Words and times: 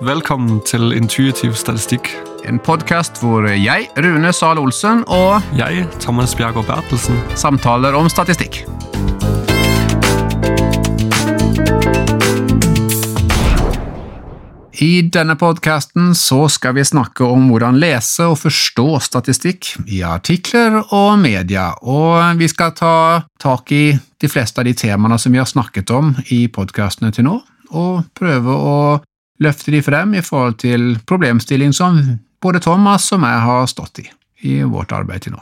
Velkommen 0.00 0.62
til 0.64 0.94
Intuitiv 0.96 1.58
statistikk. 1.60 2.06
En 2.48 2.56
podkast 2.56 3.18
hvor 3.20 3.44
jeg, 3.52 3.90
Rune 4.00 4.30
Sahl 4.32 4.56
Olsen, 4.56 5.02
og 5.12 5.42
Jeg, 5.52 5.82
Thomas 6.00 6.32
Bjergård 6.32 6.64
Bertelsen, 6.70 7.18
samtaler 7.36 7.92
om 7.92 8.08
statistikk. 8.08 8.62
I 14.80 15.02
denne 15.12 15.36
podkasten 15.36 16.14
så 16.16 16.46
skal 16.48 16.78
vi 16.78 16.86
snakke 16.88 17.28
om 17.28 17.50
hvordan 17.52 17.76
lese 17.76 18.24
og 18.24 18.38
forstå 18.40 18.86
statistikk 19.04 19.68
i 19.84 20.00
artikler 20.00 20.80
og 20.86 21.20
media, 21.20 21.74
og 21.84 22.40
vi 22.40 22.48
skal 22.48 22.72
ta 22.72 22.96
tak 23.36 23.76
i 23.76 23.84
de 23.92 24.32
fleste 24.32 24.64
av 24.64 24.70
de 24.70 24.72
temaene 24.72 25.20
som 25.20 25.36
vi 25.36 25.44
har 25.44 25.52
snakket 25.52 25.92
om 25.92 26.14
i 26.32 26.46
podkastene 26.48 27.12
til 27.12 27.28
nå, 27.28 27.36
og 27.76 28.08
prøve 28.16 28.56
å 28.56 28.80
løfte 29.40 29.70
de 29.74 29.82
frem 29.82 30.14
i 30.14 30.22
forhold 30.24 30.58
til 30.62 30.98
problemstilling 31.08 31.72
som 31.76 32.00
både 32.42 32.60
Thomas 32.64 33.10
og 33.12 33.20
meg 33.20 33.38
har 33.44 33.66
stått 33.70 34.02
i 34.04 34.10
i 34.42 34.62
vårt 34.64 34.92
arbeid 34.96 35.20
til 35.26 35.34
nå. 35.34 35.40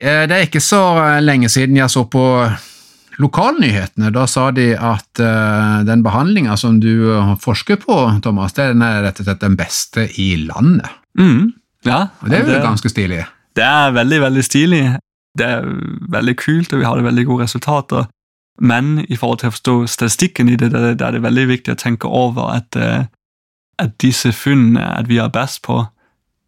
Eh, 0.00 0.22
Det 0.28 0.32
er 0.36 0.46
ikke 0.46 0.60
så 0.64 1.20
lenge 1.20 1.50
siden 1.52 1.76
jeg 1.76 1.90
så 1.92 2.06
på 2.08 2.22
lokalnyhetene. 3.20 4.10
Da 4.14 4.26
sa 4.30 4.50
de 4.56 4.70
at 4.76 5.20
eh, 5.20 5.82
den 5.84 6.02
behandlinga 6.04 6.56
som 6.56 6.78
du 6.80 7.12
forsker 7.40 7.76
på, 7.82 7.98
Thomas, 8.24 8.54
den 8.56 8.82
er 8.82 9.02
rett 9.04 9.20
og 9.20 9.28
slett 9.28 9.42
den 9.44 9.56
beste 9.58 10.06
i 10.20 10.34
landet. 10.46 10.88
mm. 11.18 11.52
ja, 11.84 12.06
Og 12.22 12.30
det 12.30 12.40
er 12.40 12.54
jo 12.56 12.62
ganske 12.64 12.88
stilig. 12.88 13.24
det 13.56 13.64
er 13.68 13.92
veldig, 13.92 14.20
veldig 14.20 14.44
stilig. 14.44 14.82
Det 15.38 15.46
er 15.48 15.64
veldig 16.12 16.36
kult, 16.36 16.72
og 16.72 16.78
vi 16.80 16.84
har 16.88 17.00
veldig 17.04 17.24
gode 17.26 17.44
resultater. 17.44 18.06
Men 18.60 18.98
i 19.08 19.16
forhold 19.16 19.40
til 19.40 19.48
å 19.48 19.54
forstå 19.54 19.76
statistikken 19.88 20.48
i 20.52 20.56
det, 20.56 20.70
da 20.72 20.92
er 21.08 21.12
det 21.16 21.22
veldig 21.24 21.46
viktig 21.48 21.72
å 21.72 21.80
tenke 21.80 22.08
over 22.08 22.52
at, 22.56 22.76
eh, 22.76 23.04
at 23.82 23.96
disse 24.02 24.32
funnene 24.32 24.84
at 24.98 25.08
vi 25.10 25.18
er 25.22 25.32
best 25.32 25.62
på, 25.66 25.82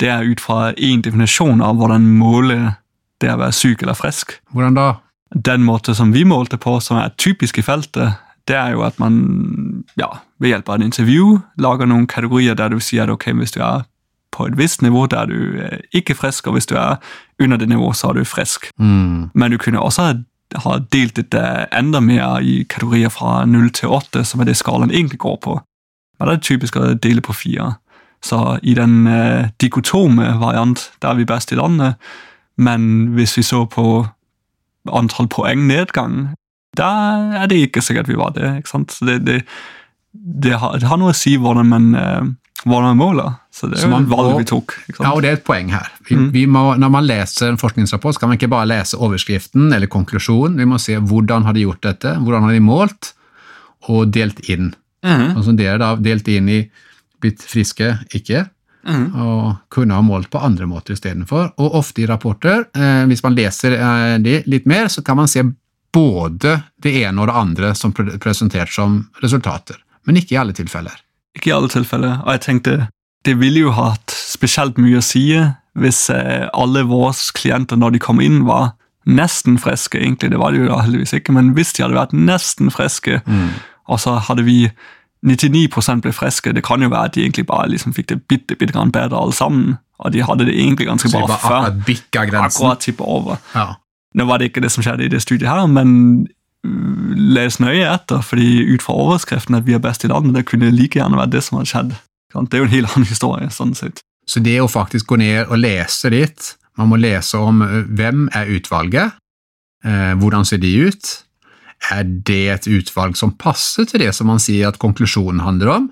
det 0.00 0.08
er 0.10 0.26
ut 0.26 0.40
fra 0.42 0.72
én 0.74 1.02
definisjon 1.04 1.62
av 1.62 1.76
hvordan 1.78 2.06
måle 2.18 2.74
det 3.22 3.30
å 3.30 3.38
være 3.40 3.54
syk 3.54 3.82
eller 3.84 3.98
frisk. 3.98 4.38
Hvordan 4.52 4.78
da? 4.78 4.92
den 5.34 5.64
måte 5.66 5.94
som 5.94 6.12
vi 6.14 6.24
målte 6.24 6.56
på, 6.56 6.76
som 6.80 6.96
er 7.00 7.10
typisk 7.18 7.58
i 7.58 7.62
feltet, 7.66 8.20
det 8.46 8.54
er 8.54 8.74
jo 8.76 8.84
at 8.86 8.98
man 9.02 9.84
ja, 9.98 10.10
ved 10.38 10.52
hjelp 10.52 10.68
av 10.68 10.76
et 10.78 10.84
intervju 10.90 11.40
lager 11.58 11.88
noen 11.90 12.06
kategorier 12.06 12.54
der 12.54 12.70
du 12.70 12.78
sier 12.78 13.08
at 13.08 13.14
ok, 13.14 13.32
hvis 13.40 13.54
du 13.56 13.60
er 13.64 13.82
på 14.34 14.46
et 14.46 14.56
visst 14.58 14.82
nivå, 14.82 15.06
da 15.10 15.22
er 15.24 15.30
du 15.30 15.58
eh, 15.62 15.80
ikke 15.94 16.16
frisk, 16.18 16.46
og 16.46 16.56
hvis 16.56 16.66
du 16.70 16.74
er 16.78 16.98
under 17.42 17.58
det 17.58 17.68
nivået, 17.70 17.96
så 17.96 18.10
er 18.10 18.18
du 18.18 18.24
frisk. 18.26 18.66
Mm. 18.78 19.30
Men 19.34 19.50
du 19.54 19.58
kunne 19.58 19.80
også 19.82 20.08
ha- 20.10 20.78
delt 20.92 21.16
dette 21.16 21.42
enda 21.74 22.00
mer 22.00 22.42
i 22.42 22.64
kategorier 22.68 23.10
fra 23.14 23.44
0 23.46 23.70
til 23.74 23.88
8, 23.94 24.24
som 24.26 24.42
er 24.42 24.50
det 24.50 24.56
skalaen 24.58 24.90
egentlig 24.90 25.18
går 25.22 25.38
på. 25.42 25.56
Men 26.24 26.32
det 26.32 26.40
er 26.40 26.48
typisk 26.56 26.76
å 26.80 26.94
dele 26.96 27.20
på 27.24 27.34
fire. 27.36 27.74
Så 28.24 28.38
i 28.64 28.72
den 28.74 29.06
eh, 29.06 29.50
dikotome 29.60 30.30
variant, 30.40 30.86
der 31.02 31.10
er 31.12 31.18
vi 31.20 31.26
best 31.28 31.52
i 31.52 31.58
landet, 31.60 31.98
men 32.56 33.10
hvis 33.18 33.36
vi 33.36 33.42
så 33.44 33.64
på 33.68 34.06
antall 34.92 35.28
poeng 35.32 35.66
nedgang, 35.68 36.34
da 36.78 36.88
er 37.42 37.50
det 37.50 37.58
ikke 37.68 37.82
sikkert 37.84 38.08
vi 38.08 38.16
var 38.18 38.32
det. 38.36 38.54
ikke 38.62 38.70
sant? 38.72 38.94
Så 38.96 39.04
det, 39.08 39.18
det, 39.26 39.42
det, 40.14 40.54
har, 40.62 40.78
det 40.80 40.88
har 40.88 40.98
noe 41.00 41.12
å 41.12 41.16
si 41.18 41.36
hvordan 41.40 41.68
man, 41.70 41.90
eh, 41.98 42.22
hvordan 42.64 42.94
man 42.94 43.00
måler. 43.02 43.34
Så 43.54 43.68
det 43.70 43.78
er 43.78 43.86
jo 43.90 43.98
et 44.00 44.08
valg 44.10 44.38
vi 44.40 44.46
tok. 44.48 44.74
Ja, 44.96 45.12
og 45.12 45.20
det 45.22 45.30
er 45.30 45.36
et 45.38 45.44
poeng 45.46 45.68
her. 45.74 45.90
Vi, 46.08 46.16
Mm. 46.16 46.30
vi 46.34 46.46
må, 46.50 46.62
når 46.80 46.90
man 46.90 47.06
leser 47.06 47.50
en 47.52 47.60
forskningsrapport, 47.60 48.16
skal 48.16 48.28
man 48.32 48.38
ikke 48.40 48.50
bare 48.50 48.66
lese 48.72 48.96
overskriften 48.98 49.68
eller 49.72 49.86
konklusjonen. 49.92 50.56
Vi 50.58 50.66
må 50.72 50.80
se 50.82 50.96
hvordan 50.98 51.44
har 51.46 51.52
de 51.54 51.66
gjort 51.68 51.82
dette, 51.86 52.16
hvordan 52.24 52.48
har 52.48 52.56
de 52.56 52.64
målt, 52.64 53.12
og 53.92 54.08
delt 54.16 54.40
inn. 54.48 54.72
Mhm, 55.04 55.36
Og 55.36 55.44
som 55.44 55.56
dere 55.56 55.78
da 55.78 55.94
delt 56.00 56.28
inn 56.28 56.48
i 56.48 56.60
blitt 57.20 57.42
friske, 57.44 57.90
ikke, 58.16 58.46
mm. 58.88 59.04
og 59.14 59.56
kunne 59.72 59.96
ha 59.96 60.04
målt 60.04 60.30
på 60.32 60.40
andre 60.40 60.66
måter 60.68 60.96
istedenfor. 60.96 61.54
Og 61.60 61.76
ofte 61.80 62.04
i 62.04 62.08
rapporter, 62.08 62.66
eh, 62.74 63.04
hvis 63.08 63.22
man 63.24 63.36
leser 63.36 63.76
eh, 63.78 64.18
de 64.24 64.42
litt 64.50 64.66
mer, 64.66 64.88
så 64.92 65.04
kan 65.04 65.16
man 65.20 65.28
se 65.30 65.44
både 65.94 66.56
det 66.82 66.94
ene 67.04 67.22
og 67.22 67.30
det 67.30 67.38
andre 67.38 67.74
som 67.78 67.92
pre 67.94 68.18
presentert 68.18 68.72
som 68.74 69.04
resultater, 69.22 69.76
men 70.04 70.18
ikke 70.18 70.34
i 70.34 70.40
alle 70.40 70.56
tilfeller. 70.56 70.96
Ikke 71.36 71.52
i 71.52 71.54
alle 71.54 71.70
tilfeller. 71.70 72.20
Og 72.24 72.32
jeg 72.34 72.44
tenkte, 72.46 72.88
det 73.24 73.36
ville 73.40 73.66
jo 73.66 73.74
hatt 73.74 74.10
spesielt 74.10 74.80
mye 74.80 75.00
å 75.00 75.04
si 75.04 75.28
hvis 75.74 76.08
eh, 76.12 76.48
alle 76.54 76.84
våre 76.86 77.14
klienter 77.34 77.78
når 77.80 77.94
de 77.94 78.02
kom 78.02 78.20
inn, 78.22 78.44
var 78.46 78.74
nesten 79.04 79.56
friske. 79.60 79.98
Egentlig, 80.00 80.30
det 80.32 80.40
var 80.40 80.52
de 80.52 80.62
jo 80.62 80.68
da 80.70 80.82
heldigvis 80.84 81.16
ikke, 81.18 81.34
men 81.36 81.52
hvis 81.56 81.74
de 81.76 81.84
hadde 81.84 81.98
vært 81.98 82.14
nesten 82.16 82.70
friske, 82.72 83.20
og 83.90 84.00
så 84.00 84.16
hadde 84.28 84.46
vi 84.46 84.70
99 85.24 86.00
ble 86.04 86.12
friske, 86.12 86.52
det 86.52 86.64
kan 86.64 86.82
jo 86.82 86.90
være 86.92 87.08
at 87.08 87.14
de 87.16 87.24
egentlig 87.24 87.46
bare 87.48 87.70
liksom 87.72 87.94
fikk 87.96 88.10
det 88.12 88.18
bitte, 88.28 88.56
bitte 88.60 88.74
grann 88.74 88.92
bedre 88.92 89.16
alle 89.16 89.32
sammen, 89.32 89.76
og 89.98 90.12
de 90.12 90.22
hadde 90.22 90.44
det 90.44 90.54
egentlig 90.54 90.86
ganske 90.86 91.08
Så 91.08 91.16
de 91.16 91.22
bra 91.22 91.26
bare 91.32 91.40
før. 91.40 91.56
akkurat 91.56 91.84
bikka 91.86 92.24
grensen. 92.28 92.66
Akkurat 92.66 93.00
over. 93.00 93.36
Ja. 93.54 93.66
Nå 94.14 94.24
var 94.28 94.38
det 94.38 94.50
ikke 94.50 94.60
det 94.60 94.70
som 94.70 94.84
skjedde 94.84 95.06
i 95.06 95.08
det 95.08 95.22
studiet 95.22 95.48
her, 95.48 95.66
men 95.66 96.26
uh, 96.66 97.14
les 97.16 97.60
nøye 97.60 97.86
etter, 97.88 98.20
fordi 98.20 98.74
ut 98.74 98.82
fra 98.82 98.94
overskriften 98.94 99.56
at 99.56 99.66
vi 99.66 99.74
er 99.74 99.82
best 99.82 100.04
i 100.04 100.10
landet, 100.12 100.34
det 100.36 100.46
kunne 100.50 100.70
like 100.74 100.98
gjerne 100.98 101.18
vært 101.18 101.32
det 101.32 101.42
som 101.46 101.58
hadde 101.58 101.72
skjedd. 101.72 101.94
Det 102.34 102.58
er 102.58 102.64
jo 102.64 102.68
en 102.68 102.74
helt 102.74 102.90
annen 102.92 103.08
historie, 103.08 103.50
sånn 103.54 103.74
sett. 103.78 104.02
Så 104.26 104.40
det 104.42 104.58
å 104.60 104.68
faktisk 104.70 105.12
gå 105.12 105.20
ned 105.20 105.46
og 105.46 105.60
lese 105.60 106.10
litt, 106.12 106.54
man 106.80 106.90
må 106.90 106.98
lese 106.98 107.38
om 107.38 107.62
eh, 107.62 107.84
hvem 107.86 108.26
er 108.34 108.50
utvalget, 108.56 109.18
eh, 109.86 110.14
hvordan 110.18 110.48
ser 110.48 110.58
de 110.62 110.72
ut, 110.88 111.12
er 111.92 112.04
det 112.04 112.48
et 112.52 112.66
utvalg 112.70 113.16
som 113.16 113.32
passer 113.36 113.84
til 113.90 114.00
det 114.00 114.12
som 114.14 114.26
man 114.30 114.38
sier 114.42 114.68
at 114.68 114.78
konklusjonen 114.78 115.40
handler 115.44 115.68
om, 115.74 115.90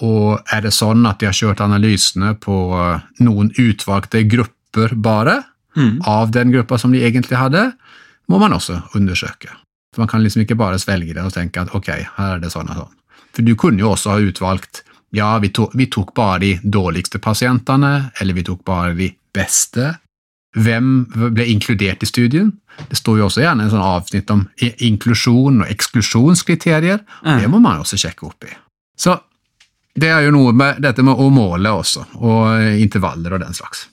og 0.00 0.40
er 0.52 0.62
det 0.64 0.72
sånn 0.72 1.04
at 1.08 1.20
de 1.20 1.28
har 1.28 1.36
kjørt 1.36 1.60
analysene 1.60 2.34
på 2.40 2.56
eh, 2.78 3.00
noen 3.24 3.52
utvalgte 3.58 4.24
grupper 4.28 4.94
bare, 4.96 5.44
Mm. 5.76 6.00
av 6.02 6.32
den 6.34 6.50
gruppa 6.50 6.78
som 6.82 6.90
de 6.90 6.98
egentlig 6.98 7.36
hadde, 7.38 7.72
må 8.28 8.40
man 8.42 8.50
også 8.52 8.80
undersøke. 8.98 9.52
For 9.94 10.00
Man 10.02 10.08
kan 10.08 10.20
liksom 10.24 10.42
ikke 10.42 10.56
bare 10.58 10.80
svelge 10.82 11.14
det 11.14 11.22
og 11.22 11.30
tenke 11.32 11.60
at 11.62 11.70
ok, 11.72 11.86
her 12.16 12.32
er 12.34 12.40
det 12.42 12.50
sånn 12.50 12.66
og 12.72 12.74
sånn. 12.76 12.96
For 13.32 13.42
du 13.46 13.54
kunne 13.54 13.78
jo 13.78 13.92
også 13.92 14.10
ha 14.10 14.18
utvalgt 14.18 14.82
ja, 15.14 15.38
vi 15.38 15.48
tok, 15.54 15.70
vi 15.78 15.86
tok 15.86 16.10
bare 16.12 16.40
de 16.40 16.58
dårligste 16.64 17.20
pasientene, 17.22 18.10
eller 18.20 18.34
vi 18.34 18.42
tok 18.42 18.64
bare 18.64 18.96
de 18.98 19.12
beste. 19.32 19.92
Hvem 20.58 21.06
ble 21.34 21.46
inkludert 21.46 22.02
i 22.02 22.08
studien? 22.08 22.52
Det 22.88 22.96
står 22.98 23.18
jo 23.20 23.26
også 23.28 23.42
gjerne 23.44 23.66
en 23.66 23.70
sånn 23.70 23.84
avsnitt 23.84 24.30
om 24.34 24.46
inklusjon 24.82 25.62
og 25.62 25.68
eksklusjonskriterier. 25.70 27.00
og 27.22 27.40
Det 27.42 27.50
må 27.50 27.60
man 27.60 27.80
også 27.84 27.98
sjekke 28.00 28.26
opp 28.26 28.44
i. 28.48 28.52
Så 28.98 29.14
det 29.94 30.08
er 30.10 30.24
jo 30.26 30.32
noe 30.34 30.52
med 30.52 30.80
dette 30.82 31.02
med 31.02 31.14
å 31.18 31.28
måle 31.34 31.70
også, 31.70 32.04
og 32.22 32.62
intervaller 32.80 33.34
og 33.36 33.40
den 33.44 33.54
slags. 33.54 33.88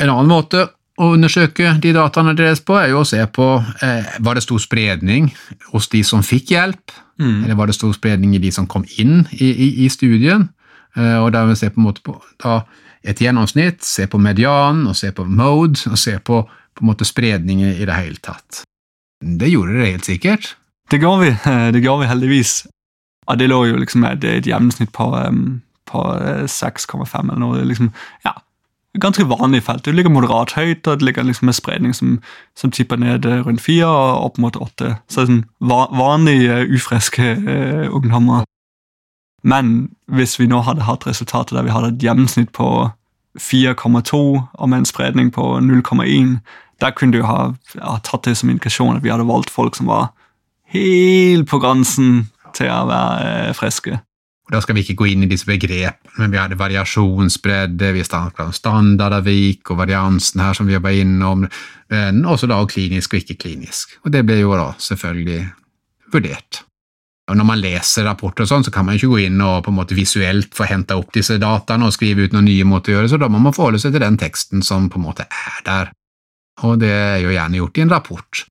En 0.00 0.10
annen 0.10 0.28
måte 0.28 0.68
å 0.98 1.10
undersøke 1.12 1.74
de 1.80 1.92
dataene 1.92 2.32
deres 2.36 2.60
på, 2.64 2.76
er 2.80 2.88
jo 2.90 3.02
å 3.02 3.08
se 3.08 3.20
på 3.26 3.46
eh, 3.84 4.04
var 4.24 4.34
det 4.38 4.42
stor 4.46 4.60
spredning 4.60 5.28
hos 5.72 5.88
de 5.92 6.02
som 6.04 6.22
fikk 6.24 6.54
hjelp, 6.56 6.92
Mm. 7.16 7.44
eller 7.44 7.54
var 7.56 7.66
det 7.66 7.74
stor 7.74 7.94
spredning 7.96 8.34
i 8.36 8.38
de 8.38 8.50
som 8.52 8.66
kom 8.68 8.82
inn 8.98 9.22
i, 9.32 9.46
i, 9.48 9.84
i 9.84 9.88
studien. 9.88 10.50
Eh, 10.96 11.18
og 11.20 11.32
der 11.32 11.46
vil 11.46 11.54
vi 11.54 11.60
se 11.62 11.70
på, 11.70 11.80
en 11.80 11.86
måte 11.88 12.04
på 12.06 12.16
da, 12.42 12.60
et 13.06 13.20
gjennomsnitt, 13.22 13.84
se 13.84 14.06
på 14.10 14.18
median, 14.18 14.86
og 14.90 14.96
se 14.98 15.12
på 15.12 15.24
mode, 15.24 15.82
og 15.90 15.98
se 16.00 16.18
på, 16.18 16.42
på 16.46 16.84
en 16.84 16.90
måte 16.90 17.08
spredningen 17.08 17.74
i 17.74 17.84
det 17.88 17.98
hele 17.98 18.22
tatt. 18.22 18.64
Det 19.20 19.50
gjorde 19.50 19.76
det 19.76 19.92
helt 19.92 20.08
sikkert. 20.08 20.56
Det 20.90 21.00
gjorde 21.02 21.26
vi, 21.26 21.34
eh, 21.34 21.68
det 21.74 21.84
gjorde 21.84 22.04
vi 22.04 22.10
heldigvis. 22.12 22.56
Ja, 23.26 23.34
det 23.34 23.50
lå 23.50 23.64
jo 23.66 23.78
liksom 23.82 24.04
et, 24.06 24.24
et 24.24 24.46
gjennomsnitt 24.46 24.92
på, 24.94 25.10
på 25.90 26.08
eh, 26.16 26.44
6,5 26.50 27.06
eller 27.22 27.40
noe. 27.42 27.64
Liksom, 27.66 27.90
ja, 28.24 28.36
ganske 29.00 29.24
vanlig 29.24 29.62
felt. 29.62 29.84
Det 29.84 29.94
ligger 29.94 30.10
moderat 30.10 30.52
høyt, 30.52 30.86
og 30.86 30.98
det 30.98 31.06
ligger 31.06 31.22
liksom 31.22 31.48
en 31.48 31.56
spredning 31.56 31.94
som, 31.94 32.20
som 32.56 32.70
tipper 32.70 32.96
ned 32.96 33.26
eh, 33.26 33.42
rundt 33.46 33.60
4 33.60 33.86
og 33.86 34.24
opp 34.24 34.38
mot 34.38 34.56
8. 34.56 34.94
Så 35.08 35.20
det 35.20 35.24
er 35.24 35.32
sånn 35.32 35.44
va 35.60 35.86
vanlige, 35.92 36.60
ufriske 36.76 37.32
eh, 37.36 37.86
ungdommer. 37.90 38.46
Men 39.46 39.90
hvis 40.10 40.36
vi 40.40 40.48
nå 40.50 40.60
hadde 40.66 40.86
hatt 40.88 41.06
resultatet 41.06 41.54
der 41.54 41.66
vi 41.66 41.74
hadde 41.74 41.94
et 41.94 42.02
gjennomsnitt 42.02 42.50
på 42.56 42.90
4,2 43.38 44.18
og 44.18 44.68
med 44.68 44.78
en 44.82 44.88
spredning 44.88 45.30
på 45.32 45.44
0,1, 45.62 46.38
der 46.80 46.90
kunne 46.96 47.14
du 47.14 47.24
ha, 47.24 47.52
ha 47.80 47.98
tatt 48.04 48.26
det 48.26 48.36
som 48.40 48.50
indikasjon 48.50 48.98
at 48.98 49.04
vi 49.04 49.12
hadde 49.12 49.28
valgt 49.28 49.52
folk 49.52 49.76
som 49.78 49.88
var 49.92 50.10
helt 50.74 51.46
på 51.48 51.60
grensen 51.62 52.26
til 52.56 52.72
å 52.72 52.82
være 52.88 53.30
eh, 53.48 53.54
friske. 53.56 54.00
Og 54.46 54.54
Da 54.54 54.60
skal 54.62 54.76
vi 54.76 54.84
ikke 54.84 55.00
gå 55.00 55.08
inn 55.10 55.24
i 55.26 55.30
disse 55.30 55.46
begrepene, 55.48 56.20
men 56.20 56.30
vi 56.30 56.38
hadde 56.38 56.58
variasjonsbredde, 56.58 57.92
vi 57.96 58.04
snakket 58.06 58.44
om 58.70 58.92
og 58.94 59.78
variansen 59.80 60.40
her 60.40 60.54
som 60.54 60.66
vi 60.66 60.76
jobba 60.76 60.92
innom, 60.94 61.48
men 61.90 62.24
også 62.24 62.46
da 62.46 62.60
klinisk 62.66 63.14
og 63.14 63.24
ikke 63.24 63.40
klinisk. 63.42 63.98
Og 64.04 64.12
det 64.12 64.22
ble 64.26 64.38
jo 64.40 64.54
da 64.54 64.72
selvfølgelig 64.78 65.42
vurdert. 66.14 66.62
Og 67.26 67.36
Når 67.36 67.46
man 67.48 67.58
leser 67.58 68.06
rapporter 68.06 68.44
og 68.44 68.50
sånn, 68.50 68.64
så 68.66 68.70
kan 68.70 68.86
man 68.86 68.94
ikke 68.94 69.10
gå 69.10 69.24
inn 69.24 69.40
og 69.42 69.64
på 69.66 69.72
en 69.72 69.78
måte 69.80 69.96
visuelt 69.98 70.52
få 70.54 70.68
henta 70.70 70.94
opp 70.98 71.10
disse 71.14 71.40
dataene 71.42 71.88
og 71.88 71.94
skrive 71.94 72.22
ut 72.22 72.36
noen 72.36 72.46
nye 72.46 72.66
måter 72.68 72.92
å 72.92 73.00
gjøre, 73.00 73.10
så 73.10 73.18
da 73.18 73.28
må 73.32 73.40
man 73.42 73.54
forholde 73.56 73.80
seg 73.82 73.96
til 73.96 74.04
den 74.04 74.18
teksten 74.20 74.62
som 74.62 74.86
på 74.92 75.00
en 75.00 75.06
måte 75.08 75.26
er 75.26 75.56
der. 75.66 75.90
Og 76.62 76.78
det 76.80 76.92
er 76.92 77.24
jo 77.24 77.34
gjerne 77.34 77.58
gjort 77.58 77.80
i 77.80 77.82
en 77.82 77.90
rapport. 77.92 78.44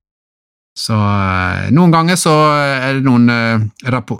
Så 0.76 0.92
eh, 0.92 1.70
noen 1.72 1.94
ganger 1.94 2.18
så 2.20 2.34
er 2.52 2.98
det 2.98 3.06
noen 3.06 3.32
eh, 3.32 3.64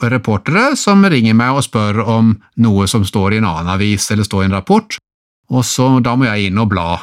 reportere 0.09 0.71
som 0.81 1.05
ringer 1.05 1.37
meg 1.37 1.59
og 1.59 1.67
spør 1.67 2.01
om 2.07 2.33
noe 2.65 2.87
som 2.89 3.05
står 3.05 3.37
i 3.37 3.43
en 3.43 3.51
annen 3.51 3.75
avis 3.75 4.09
eller 4.15 4.25
står 4.25 4.47
i 4.47 4.49
en 4.49 4.57
rapport, 4.57 4.97
og 5.53 5.67
så 5.69 5.91
da 6.01 6.17
må 6.17 6.27
jeg 6.31 6.49
inn 6.49 6.63
og 6.63 6.73
bla, 6.73 6.97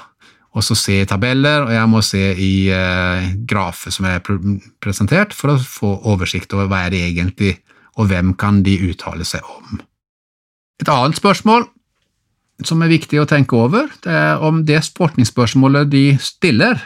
og 0.54 0.62
så 0.66 0.78
se 0.78 1.00
tabeller, 1.10 1.66
og 1.66 1.74
jeg 1.74 1.90
må 1.90 2.02
se 2.06 2.24
i 2.38 2.54
eh, 2.70 3.30
grafer 3.50 3.94
som 3.94 4.06
er 4.06 4.22
presentert 4.84 5.34
for 5.34 5.56
å 5.56 5.58
få 5.58 5.94
oversikt 6.14 6.54
over 6.54 6.70
hva 6.70 6.84
er 6.86 6.94
det 6.94 7.02
egentlig, 7.08 7.56
og 7.98 8.10
hvem 8.12 8.36
kan 8.38 8.62
de 8.66 8.76
uttale 8.90 9.26
seg 9.26 9.46
om. 9.50 9.82
Et 10.82 10.90
annet 10.90 11.18
spørsmål 11.18 11.66
som 12.64 12.82
er 12.86 12.94
viktig 12.94 13.18
å 13.22 13.28
tenke 13.30 13.58
over, 13.58 13.90
det 14.06 14.14
er 14.14 14.44
om 14.46 14.62
det 14.68 14.84
sportningsspørsmålet 14.86 15.90
de 15.90 16.06
stiller, 16.22 16.78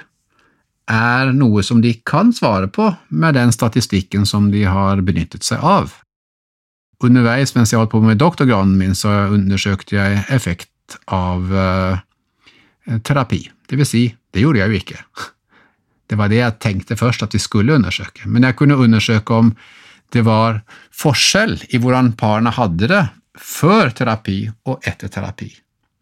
er 0.87 1.33
noe 1.35 1.59
som 1.67 1.81
de 1.83 1.91
kan 2.07 2.31
svare 2.31 2.69
på 2.71 2.87
med 3.11 3.35
den 3.35 3.51
statistikken 3.51 4.23
som 4.25 4.47
de 4.53 4.63
har 4.63 5.03
benyttet 5.03 5.43
seg 5.43 5.59
av. 5.59 5.91
Underveis 7.03 7.51
mens 7.57 7.73
jeg 7.73 7.81
holdt 7.81 7.91
på 7.91 8.01
med 8.01 8.21
doktorgraden 8.21 8.77
min, 8.79 8.95
så 8.95 9.27
undersøkte 9.35 9.97
jeg 9.99 10.23
effekt 10.33 10.95
av 11.11 11.51
eh, 11.51 11.99
terapi. 13.03 13.41
Det 13.67 13.79
vil 13.79 13.87
si, 13.87 14.03
det 14.33 14.43
gjorde 14.43 14.61
jeg 14.63 14.71
jo 14.71 14.79
ikke. 14.81 15.03
Det 16.07 16.15
var 16.19 16.31
det 16.31 16.39
jeg 16.39 16.59
tenkte 16.63 16.95
først 16.99 17.25
at 17.25 17.35
vi 17.35 17.41
skulle 17.43 17.75
undersøke, 17.75 18.27
men 18.31 18.47
jeg 18.47 18.55
kunne 18.55 18.79
undersøke 18.79 19.33
om 19.33 19.53
det 20.15 20.23
var 20.23 20.61
forskjell 20.95 21.57
i 21.75 21.79
hvordan 21.83 22.13
parene 22.19 22.53
hadde 22.55 22.87
det 22.87 23.03
før 23.37 23.91
terapi 23.91 24.45
og 24.65 24.85
etter 24.87 25.11
terapi. 25.11 25.49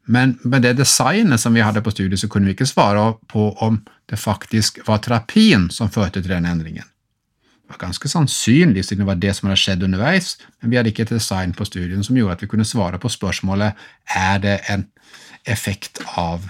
Men 0.06 0.36
med 0.44 0.62
det 0.62 0.76
designet 0.78 1.42
som 1.42 1.56
vi 1.58 1.64
hadde 1.66 1.82
på 1.82 1.92
studiet, 1.92 2.22
så 2.22 2.30
kunne 2.30 2.46
vi 2.46 2.54
ikke 2.54 2.70
svare 2.70 3.16
på 3.32 3.50
om 3.66 3.80
det 4.10 4.20
faktisk 4.22 4.84
var 4.86 5.02
terapien 5.02 5.72
som 5.74 5.90
førte 5.90 6.22
til 6.22 6.30
den 6.36 6.46
endringen. 6.46 6.86
Det 7.66 7.74
var 7.74 7.88
ganske 7.88 8.10
sannsynlig, 8.10 8.84
siden 8.86 9.02
det 9.02 9.10
var 9.10 9.18
det 9.18 9.34
som 9.34 9.50
hadde 9.50 9.58
skjedd 9.58 9.84
underveis, 9.88 10.36
men 10.62 10.70
vi 10.70 10.78
hadde 10.78 10.92
ikke 10.94 11.08
et 11.08 11.16
design 11.16 11.56
på 11.58 11.66
studien 11.66 12.06
som 12.06 12.18
gjorde 12.18 12.38
at 12.38 12.46
vi 12.46 12.52
kunne 12.52 12.68
svare 12.68 13.00
på 13.02 13.10
spørsmålet 13.10 13.74
er 14.14 14.38
det 14.44 14.60
en 14.70 14.86
effekt 15.50 16.04
av 16.14 16.46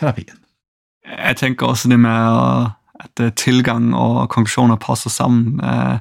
terapien. 0.00 0.40
Jeg 1.06 1.36
tenker 1.36 1.66
også 1.66 1.88
det 1.88 2.00
med 2.00 2.70
at 3.00 3.20
eh, 3.20 3.32
tilgang 3.36 3.94
og 3.94 4.28
konklusjoner 4.28 4.76
passer 4.76 5.10
sammen. 5.10 5.60
Eh, 5.60 5.98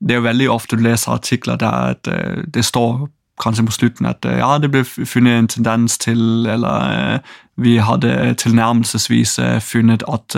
Det 0.00 0.14
er 0.14 0.16
jo 0.16 0.28
veldig 0.28 0.50
ofte 0.50 0.76
du 0.76 0.82
leser 0.82 1.12
artikler 1.12 1.56
der 1.56 1.94
eh, 2.08 2.42
det 2.54 2.64
står 2.64 3.08
kanskje 3.40 3.66
på 3.66 3.72
slutten 3.72 4.06
at 4.06 4.24
ja, 4.24 4.58
det 4.58 4.70
ble 4.70 4.84
funnet 4.84 5.38
en 5.38 5.48
tendens 5.48 5.98
til, 5.98 6.46
eller 6.46 7.20
vi 7.56 7.76
hadde 7.76 8.34
tilnærmelsesvis 8.34 9.40
funnet 9.60 10.02
at, 10.08 10.36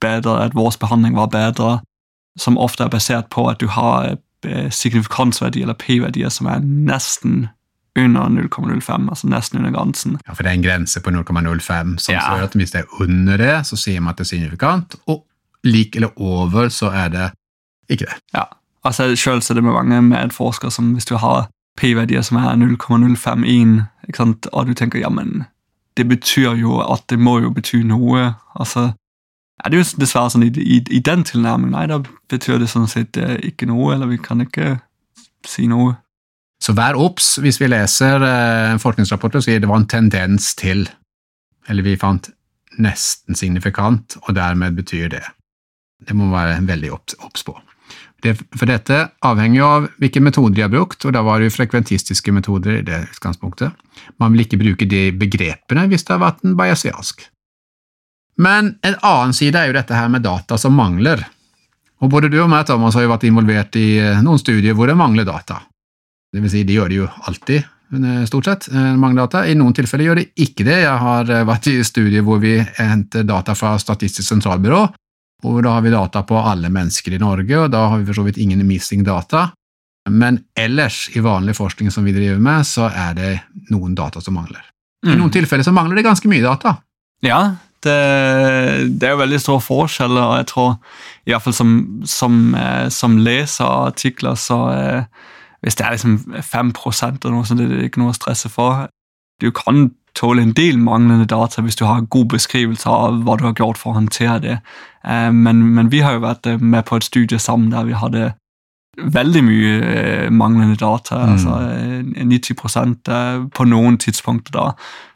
bedre, 0.00 0.44
at 0.44 0.54
vår 0.54 0.74
behandling 0.80 1.14
var 1.16 1.26
bedre, 1.26 1.78
som 2.38 2.58
ofte 2.58 2.84
er 2.84 2.88
basert 2.88 3.30
på 3.30 3.46
at 3.48 3.60
du 3.60 3.68
har 3.68 4.16
signifikansverdi 4.70 5.62
eller 5.62 5.78
p-verdier 5.78 6.28
som 6.28 6.46
er 6.46 6.58
nesten 6.58 7.48
under 8.04 8.28
0,05, 8.48 9.08
altså 9.08 9.28
nesten 9.28 9.58
under 9.58 9.70
grensen. 9.74 10.18
Ja, 10.26 10.32
for 10.34 10.42
det 10.42 10.50
er 10.52 10.54
en 10.58 10.62
grense 10.62 11.00
på 11.00 11.10
0,05, 11.10 11.98
som 11.98 12.14
Ja. 12.14 12.20
sier 12.20 12.44
at 12.44 12.52
hvis 12.54 12.70
det 12.70 12.80
er 12.84 13.02
under 13.02 13.36
det, 13.36 13.66
så 13.66 13.76
sier 13.76 14.00
man 14.00 14.10
at 14.14 14.18
det 14.18 14.26
er 14.26 14.32
signifikant, 14.36 14.94
og 15.06 15.24
lik 15.64 15.96
eller 15.96 16.08
over, 16.20 16.68
så 16.68 16.90
er 16.94 17.08
det 17.08 17.30
ikke 17.90 18.04
det. 18.06 18.18
Ja, 18.34 18.44
altså 18.84 19.16
selv 19.16 19.42
er 19.50 19.54
det 19.54 19.64
med 19.64 19.72
mange 19.72 20.02
medforskere 20.02 20.70
som 20.70 20.92
hvis 20.94 21.04
du 21.08 21.16
har 21.16 21.48
p-verdier 21.78 22.22
som 22.22 22.36
er 22.36 22.54
0,051, 22.56 24.48
og 24.52 24.66
du 24.66 24.74
tenker, 24.74 24.98
ja, 24.98 25.08
men 25.08 25.44
det 25.96 26.08
betyr 26.08 26.54
jo 26.58 26.78
at 26.80 27.04
det 27.10 27.18
må 27.18 27.38
jo 27.42 27.50
bety 27.50 27.82
noe, 27.86 28.34
altså, 28.60 28.92
ja, 29.58 29.70
det 29.70 29.78
er 29.78 29.82
jo 29.84 29.98
dessverre 30.00 30.30
sånn 30.30 30.44
i, 30.46 30.50
i, 30.62 30.78
i 30.94 31.00
den 31.02 31.24
tilnærmingen, 31.26 31.74
nei, 31.74 31.86
da 31.90 32.00
betyr 32.30 32.58
det 32.62 32.68
sånn 32.70 32.86
sett 32.90 33.16
eh, 33.18 33.36
ikke 33.50 33.66
noe, 33.66 33.94
eller 33.94 34.06
vi 34.06 34.18
kan 34.22 34.40
ikke 34.44 34.76
si 35.46 35.66
noe. 35.70 35.96
Så 36.68 36.74
vær 36.76 36.98
obs 37.00 37.38
hvis 37.40 37.56
vi 37.62 37.70
leser 37.72 38.20
eh, 38.20 38.70
en 38.74 38.80
forskningsrapport 38.82 39.38
og 39.38 39.44
sier 39.46 39.62
det 39.62 39.70
var 39.70 39.80
en 39.80 39.88
tendens 39.88 40.50
til, 40.58 40.82
eller 41.64 41.86
vi 41.86 41.94
fant 41.96 42.28
nesten 42.76 43.38
signifikant, 43.38 44.18
og 44.26 44.34
dermed 44.36 44.76
betyr 44.76 45.08
det. 45.14 45.22
Det 46.04 46.12
må 46.12 46.26
man 46.28 46.36
være 46.36 46.58
veldig 46.68 46.90
obs 46.92 47.46
på. 47.46 47.54
Det, 48.20 48.34
for 48.36 48.68
dette 48.68 48.98
avhenger 49.24 49.56
jo 49.56 49.70
av 49.78 49.86
hvilke 50.02 50.20
metoder 50.20 50.58
de 50.58 50.64
har 50.66 50.72
brukt, 50.74 51.06
og 51.08 51.14
da 51.16 51.22
var 51.24 51.40
det 51.40 51.48
jo 51.48 51.54
frekventistiske 51.56 52.34
metoder 52.36 52.82
i 52.82 52.84
det 52.84 53.00
utgangspunktet. 53.14 53.72
Man 54.20 54.36
vil 54.36 54.44
ikke 54.44 54.60
bruke 54.60 54.90
de 54.90 55.06
begrepene 55.16 55.86
hvis 55.88 56.04
det 56.04 56.18
har 56.18 56.22
vært 56.26 56.44
en 56.44 56.58
bayesiansk. 56.58 57.24
Men 58.44 58.74
en 58.84 59.00
annen 59.00 59.32
side 59.34 59.56
er 59.56 59.70
jo 59.72 59.78
dette 59.78 59.96
her 59.96 60.12
med 60.12 60.26
data 60.26 60.60
som 60.60 60.76
mangler. 60.76 61.24
Og 62.04 62.12
både 62.12 62.28
du 62.28 62.36
og 62.42 62.52
meg, 62.52 62.68
Thomas, 62.68 62.98
har 62.98 63.08
jo 63.08 63.14
vært 63.14 63.26
involvert 63.30 63.80
i 63.80 63.88
eh, 64.02 64.20
noen 64.22 64.38
studier 64.42 64.76
hvor 64.76 64.92
det 64.92 65.00
mangler 65.00 65.26
data. 65.26 65.62
Det 66.32 66.42
vil 66.44 66.50
si, 66.52 66.62
de 66.68 66.74
gjør 66.76 66.88
det 66.92 66.96
jo 67.00 67.08
alltid, 67.30 67.64
eh, 67.96 68.24
stort 68.28 68.44
sett, 68.44 68.66
mange 68.72 68.98
mangler 69.00 69.26
data. 69.26 69.46
I 69.48 69.54
noen 69.56 69.72
tilfeller 69.76 70.04
gjør 70.10 70.20
de 70.20 70.26
ikke 70.44 70.64
det. 70.66 70.80
Jeg 70.84 70.98
har 71.04 71.30
eh, 71.32 71.44
vært 71.48 71.68
i 71.72 71.76
studier 71.84 72.22
hvor 72.26 72.40
vi 72.42 72.58
henter 72.76 73.24
data 73.28 73.54
fra 73.56 73.76
Statistisk 73.80 74.28
sentralbyrå, 74.28 74.82
og 75.44 75.62
da 75.62 75.76
har 75.76 75.84
vi 75.86 75.90
data 75.94 76.22
på 76.26 76.36
alle 76.42 76.68
mennesker 76.74 77.14
i 77.14 77.22
Norge, 77.22 77.58
og 77.64 77.70
da 77.72 77.86
har 77.88 78.00
vi 78.00 78.08
for 78.10 78.18
så 78.20 78.26
vidt 78.26 78.40
ingen 78.42 78.64
missing 78.66 79.04
data. 79.06 79.48
Men 80.10 80.40
ellers, 80.56 81.08
i 81.16 81.20
vanlig 81.20 81.54
forskning 81.56 81.90
som 81.92 82.04
vi 82.04 82.14
driver 82.16 82.38
med, 82.40 82.64
så 82.66 82.88
er 82.88 83.14
det 83.14 83.32
noen 83.70 83.94
data 83.94 84.20
som 84.24 84.34
mangler. 84.34 84.64
I 85.06 85.10
Mm. 85.12 85.18
noen 85.20 85.30
tilfeller 85.30 85.62
så 85.62 85.70
mangler 85.72 85.94
det 85.96 86.04
ganske 86.08 86.26
mye 86.28 86.42
data. 86.42 86.72
Ja, 87.22 87.54
det, 87.84 87.98
det 88.98 89.06
er 89.06 89.12
jo 89.14 89.20
veldig 89.22 89.40
stor 89.40 89.60
forskjell, 89.62 90.16
og 90.18 90.32
jeg 90.40 90.46
tror 90.50 90.72
i 91.28 91.30
hvert 91.30 91.44
fall 91.44 91.54
som, 91.54 91.74
som, 92.04 92.38
eh, 92.58 92.88
som 92.88 93.18
leser 93.22 93.68
artikler, 93.92 94.34
så 94.34 94.58
eh, 94.74 95.04
hvis 95.62 95.74
det 95.78 95.86
er 95.86 95.96
liksom 95.96 96.18
5 96.42 96.72
eller 96.76 97.30
noe, 97.34 97.46
sånt, 97.46 97.60
det 97.60 97.78
er 97.78 97.88
ikke 97.88 98.02
noe 98.02 98.14
å 98.14 98.18
stresse 98.18 98.48
for. 98.48 98.86
Du 99.42 99.50
kan 99.50 99.90
tåle 100.14 100.42
en 100.42 100.52
del 100.56 100.78
manglende 100.78 101.26
data 101.26 101.62
hvis 101.62 101.76
du 101.78 101.84
har 101.84 102.06
god 102.10 102.28
beskrivelse 102.34 102.88
av 102.90 103.22
hva 103.26 103.36
du 103.38 103.44
har 103.46 103.54
gjort 103.58 103.78
for 103.78 103.92
å 103.92 103.98
håndtere 104.00 104.38
det. 104.42 104.58
Eh, 105.04 105.30
men, 105.34 105.62
men 105.74 105.90
vi 105.90 106.02
har 106.04 106.16
jo 106.16 106.26
vært 106.26 106.46
eh, 106.46 106.58
med 106.58 106.86
på 106.88 106.98
et 106.98 107.06
studie 107.06 107.38
sammen 107.38 107.70
der 107.74 107.86
vi 107.86 107.98
hadde 107.98 108.32
veldig 108.98 109.42
mye 109.46 109.74
eh, 109.82 110.30
manglende 110.30 110.76
data, 110.76 111.22
Mm. 111.26 111.32
altså 111.32 111.50
eh, 111.70 112.24
90 112.24 113.10
eh, 113.10 113.46
på 113.54 113.64
noen 113.64 113.98
tidspunkter 113.98 114.52
da. 114.52 114.72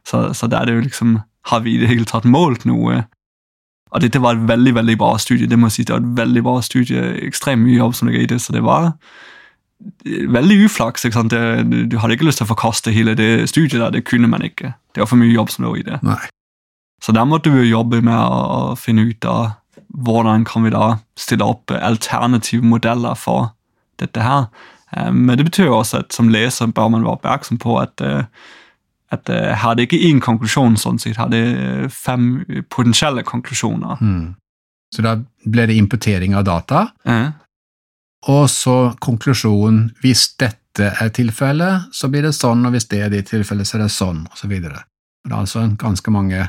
Så, 0.06 0.32
så 0.34 0.46
der 0.46 0.60
er 0.60 0.64
det 0.66 0.74
jo 0.74 0.80
liksom 0.88 1.20
Har 1.44 1.60
vi 1.60 1.74
i 1.74 1.78
det 1.78 1.88
hele 1.88 2.04
tatt 2.04 2.24
målt 2.24 2.64
noe? 2.64 3.00
Og 3.90 4.00
dette 4.00 4.20
var 4.22 4.36
et 4.36 4.48
veldig 4.48 4.74
veldig 4.74 4.94
bra 4.98 5.16
studie. 5.18 5.46
det 5.46 5.58
må 5.58 5.66
jeg 5.66 5.72
si, 5.72 5.82
det 5.84 5.94
var 5.94 6.00
et 6.00 6.16
veldig 6.16 6.42
bra 6.42 6.60
studie, 6.62 7.00
Ekstremt 7.26 7.64
mye 7.64 7.76
jobb 7.76 7.94
som 7.94 8.08
ligger 8.08 8.22
i 8.22 8.26
det, 8.26 8.40
så 8.40 8.52
det 8.52 8.62
var 8.62 8.92
veldig 10.04 10.64
uflaks. 10.66 11.04
ikke 11.04 11.18
sant? 11.18 11.32
Det, 11.32 11.88
du 11.90 11.98
hadde 11.98 12.16
ikke 12.16 12.26
lyst 12.28 12.42
til 12.42 12.46
å 12.46 12.52
forkaste 12.52 12.92
hele 12.94 13.14
det 13.18 13.48
studiet 13.50 13.80
der, 13.80 13.90
det 13.94 14.04
kunne 14.08 14.28
man 14.30 14.44
ikke. 14.46 14.74
Det 14.94 15.02
var 15.02 15.10
for 15.10 15.20
mye 15.20 15.32
jobb 15.34 15.50
som 15.50 15.66
lå 15.66 15.76
i 15.80 15.86
det. 15.86 15.98
Nei. 16.06 16.20
Så 17.02 17.12
der 17.12 17.26
måtte 17.26 17.50
vi 17.50 17.64
jo 17.64 17.78
jobbe 17.80 18.02
med 18.04 18.14
å, 18.14 18.74
finne 18.78 19.08
ut 19.10 19.24
av 19.26 19.56
hvordan 19.92 20.44
kan 20.48 20.64
vi 20.64 20.70
da 20.72 20.96
stille 21.18 21.44
opp 21.44 21.72
alternative 21.74 22.64
modeller 22.64 23.18
for 23.18 23.50
dette 24.00 24.22
her. 24.22 24.46
Eh, 24.96 25.10
Men 25.12 25.36
det 25.38 25.48
betyr 25.50 25.66
jo 25.66 25.80
også 25.80 26.04
at 26.04 26.12
som 26.14 26.30
leser 26.32 26.70
bør 26.72 26.92
man 26.94 27.02
være 27.04 27.18
oppmerksom 27.18 27.58
på 27.58 27.76
at, 27.82 28.00
eh, 28.00 28.24
at 29.12 29.28
eh, 29.28 29.50
her 29.58 29.70
er 29.72 29.74
det 29.80 29.88
ikke 29.88 30.04
én 30.08 30.20
konklusjon, 30.22 30.78
sånn 30.78 30.98
sett. 31.02 31.18
Her 31.18 31.26
er 31.26 31.34
det 31.34 31.92
fem 31.92 32.44
potensielle 32.70 33.22
konklusjoner. 33.26 33.98
Mm. 34.00 34.34
Så 34.94 35.02
da 35.04 35.16
ble 35.48 35.66
det 35.66 35.76
importering 35.80 36.34
av 36.36 36.44
data, 36.44 36.92
Eh, 37.04 37.30
Og 38.30 38.44
så 38.50 38.76
konklusjonen 39.02 39.88
hvis 40.02 40.28
dette 40.38 40.92
er 40.92 41.10
tilfellet, 41.14 41.90
så 41.92 42.08
blir 42.08 42.26
det 42.26 42.36
sånn, 42.36 42.62
og 42.66 42.74
hvis 42.74 42.86
det 42.92 43.02
er 43.02 43.10
ditt 43.12 43.32
tilfelle, 43.32 43.66
så 43.66 43.78
er 43.78 43.86
det 43.86 43.94
sånn, 43.94 44.26
videre. 44.46 44.84
Det 45.22 45.30
er 45.30 45.38
altså 45.38 45.64
ganske 45.78 46.10
mange 46.10 46.46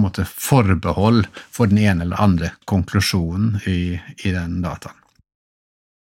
måte, 0.00 0.24
forbehold 0.24 1.26
for 1.52 1.68
den 1.68 1.82
ene 1.82 2.06
eller 2.06 2.20
andre 2.24 2.52
konklusjonen 2.68 3.58
i, 3.68 3.96
i 4.24 4.32
den 4.32 4.62
dataen. 4.64 4.96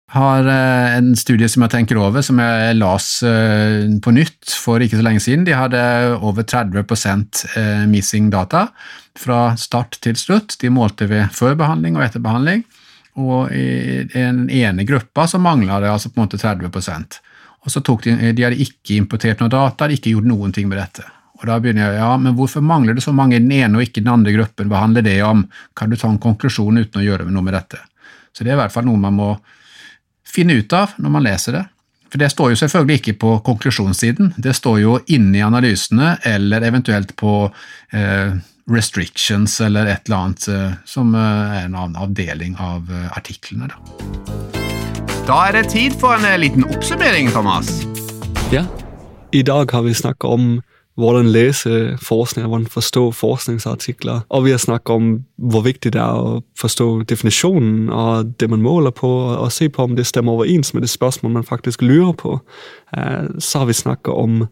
Jeg 0.05 0.21
Har 0.21 0.47
eh, 0.47 0.93
en 0.95 1.15
studie 1.19 1.49
som 1.51 1.65
jeg 1.65 1.73
tenker 1.73 1.99
over, 1.99 2.23
som 2.23 2.39
jeg 2.39 2.77
las 2.77 3.09
eh, 3.27 3.89
på 3.99 4.13
nytt 4.15 4.53
for 4.63 4.79
ikke 4.85 5.01
så 5.01 5.07
lenge 5.07 5.23
siden. 5.25 5.47
De 5.49 5.57
hadde 5.57 5.81
over 6.21 6.47
30 6.47 6.85
eh, 7.59 7.83
missing 7.91 8.29
data 8.31 8.69
fra 9.19 9.57
start 9.59 9.99
til 10.05 10.15
slutt. 10.15 10.55
De 10.61 10.71
målte 10.71 11.09
ved 11.11 11.35
før 11.35 11.57
behandling 11.59 11.99
og 11.99 12.05
etter 12.07 12.23
behandling. 12.23 12.63
Og 13.23 13.53
i 13.55 14.05
den 14.11 14.49
ene 14.51 14.87
gruppa 14.87 15.29
så 15.31 15.39
mangla 15.39 15.79
det 15.83 15.93
altså 15.93 16.11
på 16.11 16.19
en 16.19 16.27
måte 16.27 16.41
30 16.41 17.21
Og 17.65 17.71
så 17.71 17.81
tok 17.81 18.03
de, 18.05 18.33
de 18.33 18.43
hadde 18.43 18.63
ikke 18.63 18.97
importert 18.99 19.41
noe 19.41 19.53
data, 19.53 19.85
de 19.85 19.85
hadde 19.85 20.01
ikke 20.01 20.17
gjort 20.17 20.31
noen 20.31 20.53
ting 20.53 20.69
med 20.69 20.79
dette. 20.79 21.07
Og 21.41 21.47
da 21.49 21.59
begynner 21.61 21.91
jeg, 21.91 21.99
ja, 22.01 22.13
men 22.17 22.35
hvorfor 22.39 22.63
mangler 22.65 22.95
det 22.95 23.05
så 23.05 23.13
mange 23.13 23.37
i 23.37 23.43
den 23.43 23.53
ene 23.53 23.79
og 23.79 23.87
ikke 23.87 24.03
den 24.03 24.13
andre 24.13 24.33
gruppen? 24.35 24.71
Hva 24.71 24.85
handler 24.85 25.05
det 25.05 25.19
om? 25.27 25.45
Kan 25.77 25.91
du 25.91 25.99
ta 25.99 26.09
en 26.09 26.23
konklusjon 26.23 26.79
uten 26.79 27.03
å 27.03 27.05
gjøre 27.05 27.27
noe 27.31 27.45
med 27.45 27.57
dette? 27.57 27.83
Så 28.35 28.43
det 28.43 28.53
er 28.53 28.59
i 28.59 28.63
hvert 28.63 28.75
fall 28.75 28.87
noe 28.89 29.01
man 29.03 29.17
må 29.19 29.31
finne 30.27 30.57
ut 30.59 30.73
av 30.75 30.95
når 30.99 31.15
man 31.15 31.27
leser 31.27 31.59
det. 31.59 31.65
For 32.15 32.23
det 32.23 32.31
står 32.31 32.53
jo 32.53 32.59
selvfølgelig 32.61 33.01
ikke 33.01 33.17
på 33.19 33.31
konklusjonssiden, 33.47 34.35
det 34.39 34.55
står 34.55 34.77
jo 34.85 34.99
inne 35.11 35.41
i 35.41 35.43
analysene 35.43 36.13
eller 36.31 36.63
eventuelt 36.63 37.11
på 37.19 37.33
eh, 37.91 38.37
restrictions 38.71 39.61
eller 39.61 39.87
et 39.87 40.07
eller 40.07 40.17
annet 40.17 40.49
eh, 40.49 40.73
som 40.89 41.15
eh, 41.15 41.57
er 41.59 41.67
en 41.67 41.75
annen 41.75 41.97
avdeling 42.01 42.57
av 42.61 42.89
eh, 42.91 43.09
artiklene. 43.17 43.69
Da. 43.69 43.77
da 45.29 45.41
er 45.49 45.59
det 45.59 45.65
tid 45.75 45.97
for 46.01 46.17
en 46.17 46.41
liten 46.41 46.65
oppsummering, 46.65 47.31
Thomas. 47.35 47.71
Ja, 48.53 48.65
i 49.35 49.43
dag 49.43 49.73
har 49.73 49.83
vi 49.83 49.95
snakket 49.95 50.25
om 50.31 50.63
hvordan 50.95 51.27
lese 51.27 51.99
forskning, 52.03 52.47
hvordan 52.47 52.67
forstå 52.67 53.11
forskningsartikler. 53.11 54.21
Og 54.29 54.45
vi 54.45 54.51
har 54.51 54.59
snakket 54.59 54.95
om, 54.95 55.25
hvor 55.37 55.65
viktig 55.67 55.93
det 55.93 56.01
er 56.01 56.21
å 56.21 56.43
forstå 56.59 57.03
definitionen 57.11 57.91
og 57.91 58.35
det, 58.41 58.51
man 58.51 58.63
måler 58.63 58.95
på, 58.95 59.11
og 59.35 59.53
se 59.53 59.69
på, 59.69 59.83
om 59.83 59.97
det 59.97 60.07
stemmer 60.07 60.33
overens 60.33 60.75
med 60.75 60.83
det 60.83 60.91
spørsmål 60.91 61.33
man 61.33 61.45
faktisk 61.49 61.83
lurer 61.83 62.13
på. 62.13 62.39
Eh, 62.97 63.27
så 63.39 63.59
har 63.59 63.67
vi 63.67 63.73
snakket 63.73 64.15
om 64.15 64.47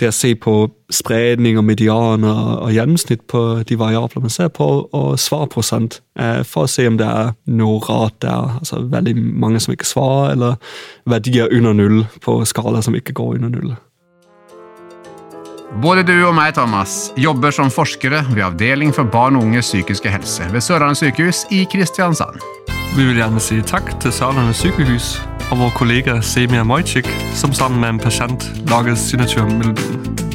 det 0.00 0.08
å 0.08 0.16
se 0.16 0.34
på 0.34 0.56
spredning 0.92 1.58
og 1.58 1.64
medianer 1.68 2.62
og 2.62 2.72
gjennomsnitt 2.72 3.26
på 3.28 3.42
de 3.68 3.78
variabler 3.78 4.24
man 4.24 4.32
ser 4.32 4.48
på, 4.48 4.88
og 4.92 5.18
svarprosent, 5.20 6.00
eh, 6.18 6.42
for 6.42 6.64
å 6.64 6.70
se 6.70 6.86
om 6.88 6.96
det 6.96 7.06
er 7.06 7.34
noe 7.46 7.80
rart 7.84 8.20
der. 8.24 8.56
Altså 8.62 8.80
veldig 8.80 9.16
mange 9.16 9.60
som 9.60 9.76
ikke 9.76 9.92
svarer, 9.92 10.32
eller 10.32 10.56
verdier 11.04 11.52
under 11.52 11.72
null 11.76 12.06
på 12.24 12.44
skala 12.48 12.82
som 12.82 12.96
ikke 12.96 13.12
går 13.12 13.36
under 13.36 13.52
null. 13.58 13.76
Både 15.74 16.04
du 16.06 16.14
og 16.24 16.34
meg, 16.36 16.54
Thomas, 16.54 17.10
jobber 17.18 17.50
som 17.54 17.72
forskere 17.72 18.22
ved 18.30 18.44
Avdeling 18.46 18.94
for 18.94 19.08
barn 19.10 19.36
og 19.36 19.48
unges 19.48 19.72
psykiske 19.72 20.10
helse 20.12 20.46
ved 20.52 20.62
Sørlandet 20.64 21.02
sykehus 21.02 21.42
i 21.50 21.64
Kristiansand. 21.72 22.38
Vi 22.96 23.04
vil 23.04 23.18
gjerne 23.18 23.42
si 23.42 23.58
takk 23.66 23.90
til 24.00 24.14
Sørlandet 24.14 24.56
sykehus 24.56 25.16
og 25.50 25.60
vår 25.60 25.74
kollega 25.78 26.20
Semia 26.22 26.64
Mojcik, 26.64 27.10
som 27.34 27.54
sammen 27.54 27.82
med 27.82 27.96
en 27.96 28.04
pasient 28.06 28.48
lager 28.70 28.94
signaturmelodien. 28.94 30.25